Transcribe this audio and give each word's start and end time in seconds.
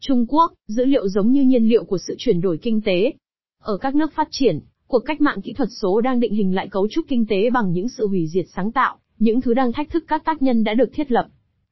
Trung 0.00 0.26
Quốc, 0.28 0.52
dữ 0.68 0.84
liệu 0.84 1.08
giống 1.08 1.32
như 1.32 1.42
nhiên 1.42 1.68
liệu 1.68 1.84
của 1.84 1.98
sự 1.98 2.14
chuyển 2.18 2.40
đổi 2.40 2.58
kinh 2.58 2.80
tế. 2.80 3.12
Ở 3.62 3.76
các 3.76 3.94
nước 3.94 4.12
phát 4.12 4.28
triển, 4.30 4.60
cuộc 4.86 4.98
cách 4.98 5.20
mạng 5.20 5.42
kỹ 5.42 5.52
thuật 5.52 5.68
số 5.82 6.00
đang 6.00 6.20
định 6.20 6.34
hình 6.34 6.54
lại 6.54 6.68
cấu 6.68 6.88
trúc 6.88 7.04
kinh 7.08 7.26
tế 7.26 7.50
bằng 7.50 7.72
những 7.72 7.88
sự 7.88 8.08
hủy 8.08 8.26
diệt 8.26 8.44
sáng 8.54 8.72
tạo, 8.72 8.96
những 9.18 9.40
thứ 9.40 9.54
đang 9.54 9.72
thách 9.72 9.90
thức 9.90 10.04
các 10.08 10.24
tác 10.24 10.42
nhân 10.42 10.64
đã 10.64 10.74
được 10.74 10.90
thiết 10.92 11.12
lập. 11.12 11.28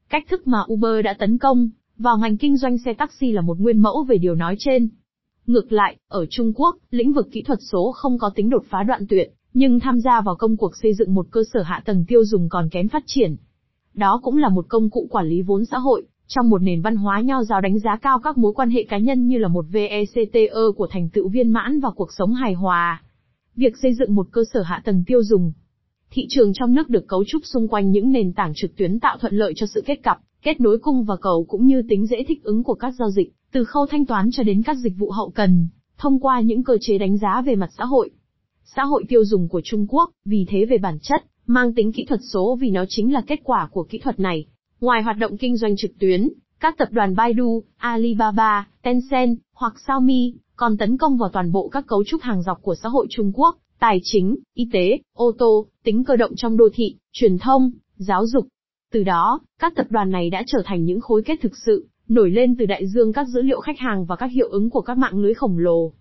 Cách 0.09 0.25
thức 0.29 0.47
mà 0.47 0.59
Uber 0.73 1.05
đã 1.05 1.15
tấn 1.19 1.39
công 1.39 1.71
vào 1.99 2.19
ngành 2.19 2.37
kinh 2.37 2.57
doanh 2.57 2.79
xe 2.79 2.93
taxi 2.93 3.33
là 3.33 3.41
một 3.41 3.59
nguyên 3.59 3.79
mẫu 3.79 4.05
về 4.05 4.19
điều 4.19 4.35
nói 4.35 4.57
trên. 4.59 4.89
Ngược 5.47 5.73
lại, 5.73 5.97
ở 6.09 6.27
Trung 6.27 6.53
Quốc, 6.55 6.77
lĩnh 6.91 7.13
vực 7.13 7.29
kỹ 7.33 7.43
thuật 7.43 7.59
số 7.73 7.93
không 7.93 8.19
có 8.19 8.31
tính 8.35 8.51
đột 8.51 8.65
phá 8.71 8.83
đoạn 8.83 9.07
tuyệt, 9.09 9.33
nhưng 9.55 9.81
tham 9.81 10.01
gia 10.01 10.21
vào 10.21 10.37
công 10.37 10.57
cuộc 10.57 10.77
xây 10.83 10.95
dựng 10.95 11.15
một 11.15 11.27
cơ 11.31 11.45
sở 11.53 11.63
hạ 11.63 11.83
tầng 11.85 12.05
tiêu 12.09 12.25
dùng 12.25 12.49
còn 12.49 12.69
kém 12.69 12.89
phát 12.89 13.03
triển. 13.07 13.37
Đó 13.95 14.21
cũng 14.23 14.37
là 14.37 14.49
một 14.49 14.67
công 14.69 14.91
cụ 14.91 15.07
quản 15.11 15.27
lý 15.27 15.43
vốn 15.43 15.65
xã 15.65 15.79
hội, 15.79 16.07
trong 16.27 16.51
một 16.51 16.63
nền 16.63 16.83
văn 16.83 16.97
hóa 16.97 17.21
nho 17.21 17.45
giáo 17.45 17.61
đánh 17.61 17.79
giá 17.79 17.97
cao 17.97 18.19
các 18.19 18.39
mối 18.39 18.53
quan 18.53 18.71
hệ 18.71 18.85
cá 18.89 18.99
nhân 18.99 19.27
như 19.27 19.39
là 19.39 19.49
một 19.49 19.65
VECTE 19.71 20.49
của 20.77 20.87
thành 20.91 21.09
tựu 21.09 21.29
viên 21.29 21.51
mãn 21.51 21.81
và 21.81 21.91
cuộc 21.91 22.13
sống 22.13 22.33
hài 22.35 22.55
hòa. 22.55 23.03
Việc 23.57 23.77
xây 23.83 23.95
dựng 23.95 24.15
một 24.15 24.29
cơ 24.33 24.43
sở 24.53 24.63
hạ 24.63 24.83
tầng 24.85 25.05
tiêu 25.07 25.23
dùng. 25.23 25.53
Thị 26.11 26.27
trường 26.29 26.53
trong 26.55 26.75
nước 26.75 26.89
được 26.89 27.09
cấu 27.09 27.25
trúc 27.27 27.43
xung 27.45 27.69
quanh 27.69 27.91
những 27.91 28.13
nền 28.13 28.33
tảng 28.33 28.53
trực 28.57 28.77
tuyến 28.77 29.01
tạo 29.01 29.19
thuận 29.21 29.35
lợi 29.35 29.53
cho 29.57 29.67
sự 29.67 29.83
kết 29.87 30.03
cặp, 30.03 30.19
kết 30.43 30.61
nối 30.61 30.79
cung 30.79 31.05
và 31.05 31.17
cầu 31.17 31.45
cũng 31.49 31.67
như 31.67 31.83
tính 31.89 32.07
dễ 32.07 32.25
thích 32.29 32.43
ứng 32.43 32.63
của 32.63 32.75
các 32.75 32.95
giao 32.99 33.11
dịch, 33.11 33.33
từ 33.53 33.65
khâu 33.65 33.87
thanh 33.87 34.07
toán 34.07 34.31
cho 34.33 34.43
đến 34.43 34.63
các 34.63 34.77
dịch 34.77 34.95
vụ 34.99 35.11
hậu 35.11 35.31
cần, 35.31 35.69
thông 35.99 36.21
qua 36.21 36.41
những 36.41 36.65
cơ 36.65 36.79
chế 36.81 36.99
đánh 36.99 37.19
giá 37.19 37.43
về 37.47 37.55
mặt 37.55 37.71
xã 37.79 37.85
hội. 37.85 38.11
Xã 38.65 38.85
hội 38.85 39.05
tiêu 39.09 39.25
dùng 39.25 39.49
của 39.49 39.61
Trung 39.65 39.87
Quốc, 39.89 40.11
vì 40.25 40.47
thế 40.49 40.65
về 40.65 40.79
bản 40.79 40.99
chất, 41.03 41.25
mang 41.47 41.75
tính 41.75 41.93
kỹ 41.93 42.05
thuật 42.09 42.21
số 42.33 42.57
vì 42.61 42.71
nó 42.71 42.85
chính 42.89 43.13
là 43.13 43.23
kết 43.27 43.41
quả 43.45 43.69
của 43.73 43.85
kỹ 43.85 43.99
thuật 43.99 44.21
này. 44.21 44.47
Ngoài 44.81 45.03
hoạt 45.03 45.19
động 45.19 45.37
kinh 45.37 45.57
doanh 45.57 45.77
trực 45.77 45.91
tuyến, 45.99 46.29
các 46.61 46.79
tập 46.79 46.89
đoàn 46.91 47.17
Baidu, 47.17 47.63
Alibaba, 47.77 48.69
Tencent 48.83 49.39
hoặc 49.55 49.75
Xiaomi 49.87 50.35
còn 50.57 50.77
tấn 50.77 50.97
công 50.97 51.17
vào 51.17 51.31
toàn 51.33 51.53
bộ 51.53 51.69
các 51.69 51.87
cấu 51.87 52.05
trúc 52.05 52.23
hàng 52.23 52.43
dọc 52.43 52.63
của 52.63 52.75
xã 52.75 52.89
hội 52.89 53.07
Trung 53.11 53.33
Quốc, 53.35 53.57
tài 53.79 54.01
chính, 54.03 54.37
y 54.55 54.69
tế, 54.73 54.99
ô 55.15 55.33
tô, 55.39 55.67
tính 55.85 56.05
cơ 56.05 56.17
động 56.17 56.33
trong 56.37 56.57
đô 56.57 56.69
thị, 56.75 56.95
truyền 57.13 57.39
thông, 57.39 57.71
giáo 57.97 58.27
dục. 58.27 58.47
Từ 58.93 59.03
đó, 59.03 59.41
các 59.59 59.73
tập 59.77 59.87
đoàn 59.91 60.11
này 60.11 60.31
đã 60.31 60.43
trở 60.47 60.63
thành 60.65 60.85
những 60.85 61.01
khối 61.01 61.23
kết 61.23 61.39
thực 61.43 61.53
sự, 61.67 61.89
nổi 62.09 62.31
lên 62.31 62.57
từ 62.59 62.67
đại 62.67 62.87
dương 62.87 63.13
các 63.13 63.27
dữ 63.29 63.43
liệu 63.43 63.61
khách 63.61 63.79
hàng 63.79 64.05
và 64.05 64.17
các 64.17 64.31
hiệu 64.31 64.49
ứng 64.49 64.71
của 64.71 64.81
các 64.81 64.99
mạng 64.99 65.19
lưới 65.19 65.35
khổng 65.35 65.59
lồ. 65.59 65.93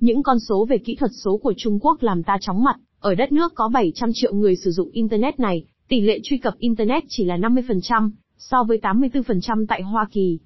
Những 0.00 0.22
con 0.22 0.38
số 0.48 0.66
về 0.70 0.78
kỹ 0.78 0.96
thuật 1.00 1.10
số 1.24 1.36
của 1.36 1.54
Trung 1.56 1.78
Quốc 1.80 2.02
làm 2.02 2.22
ta 2.22 2.36
chóng 2.40 2.64
mặt, 2.64 2.76
ở 3.00 3.14
đất 3.14 3.32
nước 3.32 3.52
có 3.54 3.68
700 3.68 4.10
triệu 4.14 4.34
người 4.34 4.56
sử 4.56 4.70
dụng 4.70 4.90
Internet 4.90 5.40
này, 5.40 5.64
tỷ 5.88 6.00
lệ 6.00 6.20
truy 6.22 6.38
cập 6.38 6.58
Internet 6.58 7.04
chỉ 7.08 7.24
là 7.24 7.36
50%, 7.36 8.10
so 8.38 8.62
với 8.62 8.78
84% 8.82 9.66
tại 9.68 9.82
Hoa 9.82 10.06
Kỳ. 10.12 10.38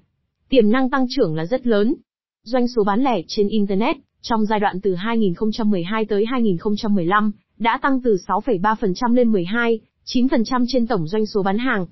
Tiềm 0.49 0.71
năng 0.71 0.89
tăng 0.89 1.05
trưởng 1.09 1.35
là 1.35 1.45
rất 1.45 1.67
lớn. 1.67 1.95
Doanh 2.43 2.67
số 2.67 2.83
bán 2.83 3.03
lẻ 3.03 3.21
trên 3.27 3.47
Internet, 3.47 3.95
trong 4.21 4.45
giai 4.45 4.59
đoạn 4.59 4.81
từ 4.81 4.95
2012 4.95 6.05
tới 6.05 6.25
2015, 6.25 7.31
đã 7.57 7.79
tăng 7.81 8.01
từ 8.01 8.17
6,3% 8.27 9.13
lên 9.13 9.31
12, 9.31 9.79
9% 10.05 10.65
trên 10.67 10.87
tổng 10.87 11.07
doanh 11.07 11.25
số 11.25 11.43
bán 11.43 11.57
hàng. 11.57 11.85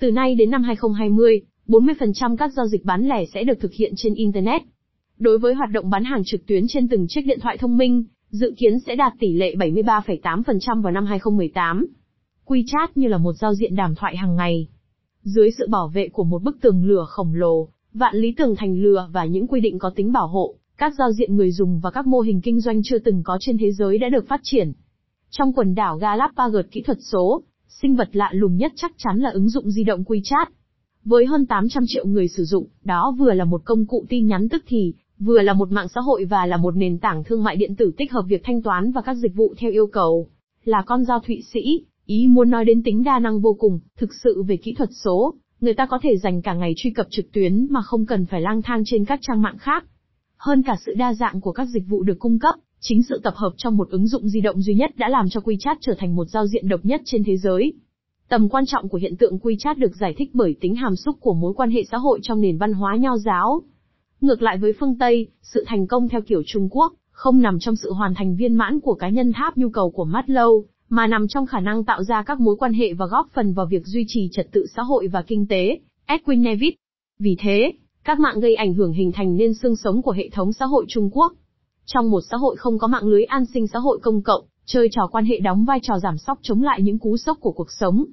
Từ 0.00 0.10
nay 0.10 0.34
đến 0.34 0.50
năm 0.50 0.62
2020, 0.62 1.40
40% 1.68 2.36
các 2.36 2.52
giao 2.52 2.66
dịch 2.66 2.84
bán 2.84 3.08
lẻ 3.08 3.24
sẽ 3.34 3.44
được 3.44 3.60
thực 3.60 3.72
hiện 3.72 3.92
trên 3.96 4.14
Internet. 4.14 4.62
Đối 5.18 5.38
với 5.38 5.54
hoạt 5.54 5.70
động 5.70 5.90
bán 5.90 6.04
hàng 6.04 6.22
trực 6.24 6.46
tuyến 6.46 6.64
trên 6.68 6.88
từng 6.88 7.06
chiếc 7.08 7.22
điện 7.26 7.38
thoại 7.40 7.58
thông 7.58 7.76
minh, 7.76 8.04
dự 8.30 8.54
kiến 8.58 8.78
sẽ 8.86 8.96
đạt 8.96 9.12
tỷ 9.18 9.32
lệ 9.32 9.54
73,8% 9.54 10.82
vào 10.82 10.92
năm 10.92 11.06
2018. 11.06 11.86
WeChat 12.46 12.88
như 12.94 13.08
là 13.08 13.18
một 13.18 13.32
giao 13.32 13.54
diện 13.54 13.74
đàm 13.74 13.94
thoại 13.94 14.16
hàng 14.16 14.36
ngày. 14.36 14.68
Dưới 15.22 15.50
sự 15.58 15.66
bảo 15.70 15.88
vệ 15.88 16.08
của 16.08 16.24
một 16.24 16.42
bức 16.42 16.56
tường 16.60 16.84
lửa 16.84 17.04
khổng 17.08 17.34
lồ, 17.34 17.68
vạn 17.92 18.16
lý 18.16 18.34
tường 18.36 18.54
thành 18.56 18.82
lửa 18.82 19.08
và 19.12 19.24
những 19.24 19.46
quy 19.46 19.60
định 19.60 19.78
có 19.78 19.90
tính 19.96 20.12
bảo 20.12 20.26
hộ, 20.26 20.54
các 20.76 20.92
giao 20.98 21.12
diện 21.12 21.36
người 21.36 21.52
dùng 21.52 21.80
và 21.80 21.90
các 21.90 22.06
mô 22.06 22.20
hình 22.20 22.40
kinh 22.40 22.60
doanh 22.60 22.80
chưa 22.84 22.98
từng 22.98 23.22
có 23.22 23.36
trên 23.40 23.58
thế 23.58 23.72
giới 23.72 23.98
đã 23.98 24.08
được 24.08 24.28
phát 24.28 24.40
triển. 24.42 24.72
Trong 25.30 25.52
quần 25.52 25.74
đảo 25.74 25.96
Galapagos 25.96 26.66
kỹ 26.70 26.82
thuật 26.82 26.98
số, 27.00 27.42
sinh 27.68 27.96
vật 27.96 28.08
lạ 28.12 28.30
lùng 28.32 28.56
nhất 28.56 28.72
chắc 28.76 28.92
chắn 28.96 29.18
là 29.18 29.30
ứng 29.30 29.48
dụng 29.48 29.70
di 29.70 29.84
động 29.84 30.02
WeChat. 30.02 30.46
Với 31.04 31.26
hơn 31.26 31.46
800 31.46 31.84
triệu 31.86 32.06
người 32.06 32.28
sử 32.28 32.44
dụng, 32.44 32.66
đó 32.84 33.14
vừa 33.18 33.32
là 33.32 33.44
một 33.44 33.62
công 33.64 33.86
cụ 33.86 34.04
tin 34.08 34.26
nhắn 34.26 34.48
tức 34.48 34.64
thì, 34.66 34.94
vừa 35.18 35.42
là 35.42 35.52
một 35.52 35.72
mạng 35.72 35.88
xã 35.94 36.00
hội 36.00 36.24
và 36.24 36.46
là 36.46 36.56
một 36.56 36.76
nền 36.76 36.98
tảng 36.98 37.24
thương 37.24 37.44
mại 37.44 37.56
điện 37.56 37.76
tử 37.76 37.92
tích 37.96 38.12
hợp 38.12 38.22
việc 38.28 38.40
thanh 38.44 38.62
toán 38.62 38.92
và 38.92 39.00
các 39.00 39.14
dịch 39.14 39.34
vụ 39.34 39.54
theo 39.58 39.70
yêu 39.70 39.86
cầu. 39.86 40.28
Là 40.64 40.82
con 40.86 41.04
dao 41.04 41.20
Thụy 41.20 41.42
Sĩ, 41.52 41.84
ý 42.06 42.26
muốn 42.26 42.50
nói 42.50 42.64
đến 42.64 42.82
tính 42.82 43.04
đa 43.04 43.18
năng 43.18 43.40
vô 43.40 43.56
cùng, 43.58 43.80
thực 43.98 44.10
sự 44.24 44.42
về 44.42 44.56
kỹ 44.56 44.74
thuật 44.78 44.88
số, 45.04 45.34
người 45.60 45.74
ta 45.74 45.86
có 45.86 45.98
thể 46.02 46.16
dành 46.16 46.42
cả 46.42 46.54
ngày 46.54 46.72
truy 46.76 46.90
cập 46.90 47.06
trực 47.10 47.32
tuyến 47.32 47.66
mà 47.70 47.82
không 47.82 48.06
cần 48.06 48.26
phải 48.26 48.40
lang 48.40 48.62
thang 48.62 48.82
trên 48.86 49.04
các 49.04 49.18
trang 49.22 49.42
mạng 49.42 49.58
khác. 49.58 49.84
Hơn 50.36 50.62
cả 50.62 50.76
sự 50.86 50.94
đa 50.94 51.14
dạng 51.14 51.40
của 51.40 51.52
các 51.52 51.64
dịch 51.64 51.84
vụ 51.88 52.02
được 52.02 52.18
cung 52.18 52.38
cấp, 52.38 52.54
chính 52.80 53.02
sự 53.02 53.20
tập 53.22 53.34
hợp 53.36 53.52
trong 53.56 53.76
một 53.76 53.90
ứng 53.90 54.06
dụng 54.06 54.28
di 54.28 54.40
động 54.40 54.62
duy 54.62 54.74
nhất 54.74 54.90
đã 54.96 55.08
làm 55.08 55.28
cho 55.28 55.40
WeChat 55.40 55.76
trở 55.80 55.94
thành 55.98 56.16
một 56.16 56.24
giao 56.24 56.46
diện 56.46 56.68
độc 56.68 56.80
nhất 56.82 57.00
trên 57.04 57.24
thế 57.24 57.36
giới. 57.36 57.72
Tầm 58.28 58.48
quan 58.48 58.66
trọng 58.66 58.88
của 58.88 58.98
hiện 58.98 59.16
tượng 59.16 59.38
WeChat 59.42 59.74
được 59.78 59.96
giải 59.96 60.14
thích 60.16 60.30
bởi 60.34 60.56
tính 60.60 60.74
hàm 60.74 60.96
xúc 60.96 61.16
của 61.20 61.34
mối 61.34 61.54
quan 61.54 61.70
hệ 61.70 61.84
xã 61.90 61.98
hội 61.98 62.20
trong 62.22 62.40
nền 62.40 62.58
văn 62.58 62.72
hóa 62.72 62.96
nho 62.96 63.16
giáo. 63.16 63.62
Ngược 64.20 64.42
lại 64.42 64.58
với 64.58 64.72
phương 64.80 64.98
Tây, 64.98 65.26
sự 65.42 65.64
thành 65.66 65.86
công 65.86 66.08
theo 66.08 66.20
kiểu 66.20 66.42
Trung 66.46 66.68
Quốc, 66.70 66.92
không 67.10 67.42
nằm 67.42 67.58
trong 67.58 67.76
sự 67.76 67.92
hoàn 67.92 68.14
thành 68.14 68.36
viên 68.36 68.54
mãn 68.54 68.80
của 68.80 68.94
cá 68.94 69.08
nhân 69.08 69.32
tháp 69.32 69.56
nhu 69.56 69.68
cầu 69.68 69.90
của 69.90 70.04
Maslow, 70.04 70.62
mà 70.88 71.06
nằm 71.06 71.28
trong 71.28 71.46
khả 71.46 71.60
năng 71.60 71.84
tạo 71.84 72.02
ra 72.02 72.22
các 72.22 72.40
mối 72.40 72.56
quan 72.56 72.72
hệ 72.72 72.94
và 72.94 73.06
góp 73.06 73.26
phần 73.32 73.52
vào 73.52 73.66
việc 73.66 73.86
duy 73.86 74.04
trì 74.08 74.28
trật 74.32 74.46
tự 74.52 74.66
xã 74.76 74.82
hội 74.82 75.08
và 75.08 75.22
kinh 75.22 75.46
tế. 75.46 75.80
Edwin 76.06 76.42
Nevitt. 76.42 76.76
Vì 77.18 77.36
thế, 77.40 77.72
các 78.04 78.20
mạng 78.20 78.40
gây 78.40 78.54
ảnh 78.54 78.74
hưởng 78.74 78.92
hình 78.92 79.12
thành 79.12 79.36
nên 79.36 79.54
xương 79.54 79.76
sống 79.76 80.02
của 80.02 80.12
hệ 80.12 80.28
thống 80.32 80.52
xã 80.52 80.64
hội 80.64 80.84
Trung 80.88 81.10
Quốc. 81.12 81.32
Trong 81.86 82.10
một 82.10 82.20
xã 82.30 82.36
hội 82.36 82.56
không 82.56 82.78
có 82.78 82.86
mạng 82.86 83.06
lưới 83.06 83.24
an 83.24 83.46
sinh 83.46 83.66
xã 83.66 83.78
hội 83.78 83.98
công 84.02 84.22
cộng, 84.22 84.44
chơi 84.64 84.88
trò 84.92 85.06
quan 85.06 85.24
hệ 85.24 85.40
đóng 85.40 85.64
vai 85.64 85.78
trò 85.82 85.98
giảm 85.98 86.18
sóc 86.18 86.38
chống 86.42 86.62
lại 86.62 86.82
những 86.82 86.98
cú 86.98 87.16
sốc 87.16 87.38
của 87.40 87.52
cuộc 87.52 87.70
sống. 87.70 88.04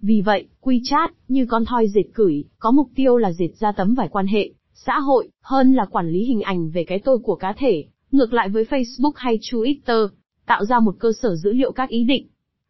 Vì 0.00 0.20
vậy, 0.20 0.48
WeChat, 0.62 1.08
như 1.28 1.46
con 1.46 1.64
thoi 1.64 1.88
dệt 1.88 2.14
cửi, 2.14 2.44
có 2.58 2.70
mục 2.70 2.88
tiêu 2.94 3.16
là 3.16 3.32
dệt 3.32 3.56
ra 3.60 3.72
tấm 3.72 3.94
vải 3.94 4.08
quan 4.08 4.26
hệ, 4.26 4.50
xã 4.74 4.98
hội, 4.98 5.28
hơn 5.42 5.74
là 5.74 5.84
quản 5.84 6.08
lý 6.08 6.24
hình 6.24 6.40
ảnh 6.40 6.70
về 6.70 6.84
cái 6.84 6.98
tôi 6.98 7.18
của 7.18 7.36
cá 7.36 7.52
thể, 7.58 7.84
ngược 8.12 8.32
lại 8.32 8.48
với 8.48 8.64
Facebook 8.64 9.12
hay 9.14 9.38
Twitter, 9.38 10.08
tạo 10.46 10.64
ra 10.64 10.80
một 10.80 10.94
cơ 10.98 11.12
sở 11.22 11.36
dữ 11.36 11.52
liệu 11.52 11.72
các 11.72 11.88
ý 11.88 12.04
định. 12.04 12.26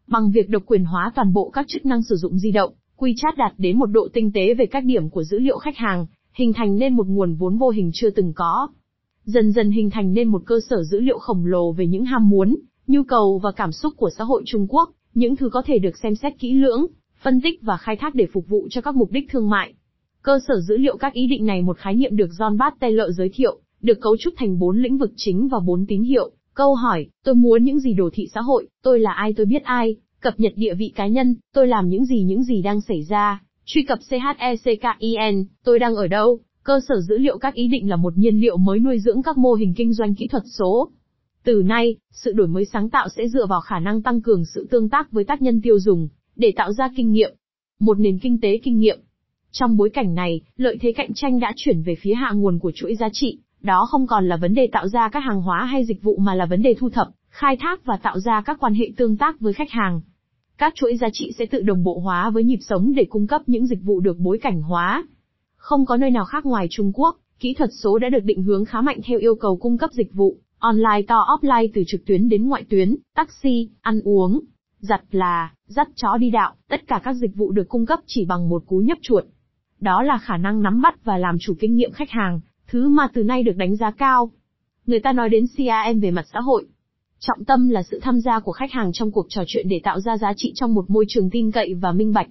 Bằng 0.07 0.31
việc 0.31 0.49
độc 0.49 0.63
quyền 0.67 0.85
hóa 0.85 1.13
toàn 1.15 1.33
bộ 1.33 1.51
các 1.51 1.67
chức 1.69 1.87
năng 1.87 2.03
sử 2.03 2.17
dụng 2.17 2.39
di 2.39 2.51
động, 2.51 2.73
WeChat 2.97 3.33
đạt 3.37 3.53
đến 3.59 3.79
một 3.79 3.87
độ 3.87 4.09
tinh 4.13 4.33
tế 4.35 4.55
về 4.55 4.67
các 4.67 4.85
điểm 4.85 5.11
của 5.11 5.25
dữ 5.25 5.39
liệu 5.39 5.59
khách 5.59 5.77
hàng, 5.77 6.07
hình 6.33 6.53
thành 6.53 6.79
nên 6.79 6.97
một 6.97 7.07
nguồn 7.07 7.35
vốn 7.35 7.59
vô 7.59 7.69
hình 7.69 7.91
chưa 7.95 8.11
từng 8.11 8.33
có. 8.37 8.69
Dần 9.25 9.53
dần 9.53 9.71
hình 9.71 9.91
thành 9.91 10.15
nên 10.15 10.29
một 10.29 10.43
cơ 10.47 10.61
sở 10.71 10.83
dữ 10.83 11.01
liệu 11.01 11.19
khổng 11.19 11.47
lồ 11.47 11.73
về 11.73 11.87
những 11.87 12.05
ham 12.05 12.29
muốn, 12.29 12.57
nhu 12.87 13.03
cầu 13.03 13.41
và 13.43 13.53
cảm 13.53 13.73
xúc 13.73 13.93
của 13.97 14.11
xã 14.19 14.25
hội 14.25 14.43
Trung 14.47 14.67
Quốc, 14.69 14.91
những 15.15 15.37
thứ 15.37 15.49
có 15.49 15.63
thể 15.67 15.79
được 15.79 15.99
xem 16.03 16.15
xét 16.15 16.39
kỹ 16.39 16.53
lưỡng, 16.53 16.87
phân 17.23 17.41
tích 17.41 17.63
và 17.63 17.77
khai 17.77 17.97
thác 17.97 18.15
để 18.15 18.27
phục 18.33 18.49
vụ 18.49 18.69
cho 18.71 18.81
các 18.81 18.95
mục 18.95 19.11
đích 19.11 19.27
thương 19.31 19.51
mại. 19.51 19.75
Cơ 20.23 20.39
sở 20.49 20.61
dữ 20.61 20.77
liệu 20.77 20.97
các 20.97 21.13
ý 21.13 21.27
định 21.27 21.47
này 21.47 21.63
một 21.63 21.79
khái 21.79 21.95
niệm 21.95 22.17
được 22.17 22.31
John 22.39 22.57
Bart 22.57 22.75
Taylor 22.81 23.17
giới 23.17 23.31
thiệu, 23.35 23.61
được 23.83 24.01
cấu 24.01 24.17
trúc 24.17 24.35
thành 24.37 24.59
bốn 24.59 24.83
lĩnh 24.83 24.99
vực 24.99 25.13
chính 25.17 25.49
và 25.49 25.59
bốn 25.61 25.87
tín 25.87 26.03
hiệu. 26.03 26.31
Câu 26.55 26.75
hỏi, 26.75 27.07
tôi 27.25 27.35
muốn 27.35 27.65
những 27.65 27.81
gì 27.81 27.95
đồ 27.95 28.11
thị 28.13 28.29
xã 28.35 28.41
hội, 28.41 28.69
tôi 28.83 29.01
là 29.01 29.13
ai? 29.13 29.33
Tôi 29.33 29.47
biết 29.47 29.63
ai, 29.63 29.97
cập 30.21 30.41
nhật 30.41 30.53
địa 30.57 30.75
vị 30.75 30.93
cá 30.95 31.07
nhân, 31.07 31.37
tôi 31.55 31.67
làm 31.67 31.89
những 31.89 32.05
gì 32.05 32.23
những 32.23 32.43
gì 32.43 32.63
đang 32.63 32.81
xảy 32.81 33.03
ra, 33.03 33.43
truy 33.65 33.83
cập 33.83 33.99
CHECKIN, 34.11 35.45
tôi 35.65 35.79
đang 35.79 35.95
ở 35.95 36.07
đâu, 36.07 36.41
cơ 36.63 36.81
sở 36.89 37.01
dữ 37.01 37.19
liệu 37.19 37.39
các 37.39 37.55
ý 37.55 37.69
định 37.69 37.91
là 37.91 37.97
một 37.97 38.19
nhiên 38.19 38.41
liệu 38.41 38.57
mới 38.57 38.79
nuôi 38.79 38.99
dưỡng 38.99 39.23
các 39.23 39.39
mô 39.39 39.53
hình 39.53 39.75
kinh 39.77 39.93
doanh 39.93 40.15
kỹ 40.15 40.27
thuật 40.27 40.43
số. 40.59 40.91
Từ 41.45 41.63
nay, 41.63 41.97
sự 42.11 42.33
đổi 42.33 42.49
mới 42.49 42.65
sáng 42.65 42.91
tạo 42.91 43.09
sẽ 43.17 43.29
dựa 43.29 43.47
vào 43.47 43.61
khả 43.61 43.79
năng 43.79 44.03
tăng 44.03 44.21
cường 44.21 44.45
sự 44.45 44.67
tương 44.71 44.89
tác 44.89 45.13
với 45.13 45.25
tác 45.25 45.43
nhân 45.43 45.61
tiêu 45.63 45.79
dùng, 45.79 46.09
để 46.37 46.53
tạo 46.57 46.73
ra 46.73 46.91
kinh 46.97 47.13
nghiệm. 47.13 47.35
Một 47.81 47.99
nền 47.99 48.19
kinh 48.19 48.41
tế 48.41 48.59
kinh 48.63 48.79
nghiệm. 48.79 49.01
Trong 49.51 49.77
bối 49.77 49.91
cảnh 49.91 50.15
này, 50.15 50.41
lợi 50.57 50.79
thế 50.81 50.93
cạnh 50.93 51.11
tranh 51.15 51.41
đã 51.41 51.53
chuyển 51.57 51.83
về 51.83 51.95
phía 52.01 52.15
hạ 52.15 52.33
nguồn 52.35 52.59
của 52.59 52.73
chuỗi 52.75 52.95
giá 52.95 53.09
trị, 53.13 53.39
đó 53.63 53.87
không 53.91 54.07
còn 54.07 54.29
là 54.29 54.37
vấn 54.37 54.55
đề 54.55 54.69
tạo 54.73 54.89
ra 54.89 55.09
các 55.09 55.21
hàng 55.21 55.43
hóa 55.43 55.65
hay 55.65 55.85
dịch 55.85 56.03
vụ 56.03 56.17
mà 56.17 56.35
là 56.35 56.47
vấn 56.47 56.63
đề 56.63 56.75
thu 56.79 56.91
thập, 56.91 57.09
khai 57.29 57.57
thác 57.61 57.85
và 57.85 57.97
tạo 58.03 58.21
ra 58.21 58.41
các 58.41 58.57
quan 58.61 58.75
hệ 58.75 58.87
tương 58.97 59.17
tác 59.17 59.41
với 59.41 59.53
khách 59.53 59.71
hàng. 59.71 60.01
Các 60.59 60.75
chuỗi 60.75 60.97
giá 60.97 61.09
trị 61.13 61.33
sẽ 61.39 61.47
tự 61.47 61.63
đồng 61.63 61.85
bộ 61.85 61.99
hóa 61.99 62.31
với 62.31 62.45
nhịp 62.45 62.59
sống 62.61 62.95
để 62.95 63.07
cung 63.11 63.27
cấp 63.27 63.43
những 63.47 63.67
dịch 63.67 63.83
vụ 63.83 64.01
được 64.01 64.19
bối 64.19 64.39
cảnh 64.43 64.63
hóa. 64.63 65.05
Không 65.57 65.87
có 65.87 65.97
nơi 65.97 66.11
nào 66.11 66.25
khác 66.25 66.47
ngoài 66.47 66.67
Trung 66.71 66.93
Quốc, 66.95 67.17
kỹ 67.41 67.55
thuật 67.55 67.71
số 67.83 67.99
đã 67.99 68.09
được 68.09 68.25
định 68.25 68.43
hướng 68.43 68.65
khá 68.65 68.81
mạnh 68.81 69.01
theo 69.05 69.19
yêu 69.19 69.35
cầu 69.35 69.57
cung 69.57 69.79
cấp 69.79 69.91
dịch 69.93 70.13
vụ, 70.13 70.37
online 70.59 71.03
to 71.09 71.27
offline 71.29 71.69
từ 71.75 71.83
trực 71.87 72.05
tuyến 72.07 72.29
đến 72.29 72.49
ngoại 72.49 72.65
tuyến, 72.71 72.97
taxi, 73.15 73.71
ăn 73.81 74.01
uống, 74.05 74.41
giặt 74.79 75.03
là, 75.11 75.53
dắt 75.67 75.89
chó 75.95 76.17
đi 76.17 76.31
đạo, 76.31 76.55
tất 76.69 76.87
cả 76.87 77.01
các 77.05 77.13
dịch 77.13 77.35
vụ 77.35 77.53
được 77.53 77.69
cung 77.69 77.87
cấp 77.87 78.01
chỉ 78.07 78.25
bằng 78.25 78.49
một 78.49 78.63
cú 78.67 78.79
nhấp 78.79 78.99
chuột. 79.03 79.25
Đó 79.81 80.03
là 80.03 80.19
khả 80.19 80.37
năng 80.37 80.63
nắm 80.63 80.83
bắt 80.83 81.05
và 81.05 81.19
làm 81.19 81.37
chủ 81.41 81.55
kinh 81.61 81.77
nghiệm 81.77 81.93
khách 81.93 82.11
hàng, 82.11 82.41
thứ 82.73 82.89
mà 82.89 83.09
từ 83.15 83.23
nay 83.23 83.43
được 83.43 83.57
đánh 83.57 83.77
giá 83.77 83.91
cao. 83.91 84.31
Người 84.87 85.01
ta 85.01 85.13
nói 85.13 85.29
đến 85.29 85.47
CRM 85.57 86.01
về 86.01 86.11
mặt 86.11 86.27
xã 86.33 86.41
hội. 86.41 86.67
Trọng 87.21 87.45
tâm 87.45 87.69
là 87.69 87.83
sự 87.83 88.01
tham 88.03 88.21
gia 88.21 88.41
của 88.41 88.53
khách 88.53 88.73
hàng 88.73 88.93
trong 88.93 89.11
cuộc 89.11 89.27
trò 89.29 89.43
chuyện 89.47 89.69
để 89.69 89.81
tạo 89.85 90.01
ra 90.01 90.17
giá 90.17 90.33
trị 90.37 90.53
trong 90.55 90.75
một 90.75 90.91
môi 90.91 91.05
trường 91.09 91.31
tin 91.31 91.51
cậy 91.51 91.75
và 91.75 91.93
minh 91.93 92.13
bạch. 92.13 92.29